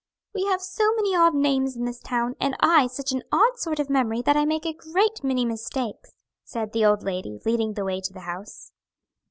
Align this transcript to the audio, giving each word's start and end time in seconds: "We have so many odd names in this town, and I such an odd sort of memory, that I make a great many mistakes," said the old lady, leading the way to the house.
"We 0.33 0.45
have 0.45 0.63
so 0.63 0.95
many 0.95 1.15
odd 1.15 1.35
names 1.35 1.75
in 1.75 1.85
this 1.85 1.99
town, 1.99 2.33
and 2.39 2.55
I 2.59 2.87
such 2.87 3.11
an 3.11 3.21
odd 3.31 3.59
sort 3.59 3.79
of 3.79 3.87
memory, 3.87 4.23
that 4.23 4.35
I 4.35 4.45
make 4.45 4.65
a 4.65 4.73
great 4.73 5.23
many 5.23 5.45
mistakes," 5.45 6.13
said 6.43 6.73
the 6.73 6.83
old 6.85 7.03
lady, 7.03 7.37
leading 7.45 7.73
the 7.73 7.85
way 7.85 8.01
to 8.01 8.11
the 8.13 8.21
house. 8.21 8.71